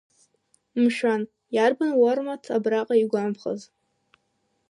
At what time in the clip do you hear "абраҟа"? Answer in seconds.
2.55-2.95